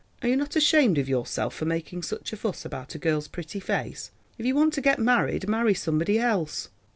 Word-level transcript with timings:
Are 0.23 0.27
you 0.27 0.35
not 0.35 0.55
ashamed 0.55 0.97
of 0.97 1.07
yourself 1.07 1.53
for 1.53 1.65
making 1.65 2.01
such 2.01 2.33
a 2.33 2.35
fuss 2.35 2.65
about 2.65 2.95
a 2.95 2.97
girl's 2.97 3.27
pretty 3.27 3.59
face? 3.59 4.09
If 4.39 4.47
you 4.47 4.55
want 4.55 4.73
to 4.73 4.81
get 4.81 4.97
married, 4.97 5.47
marry 5.47 5.75
somebody 5.75 6.17
else." 6.17 6.69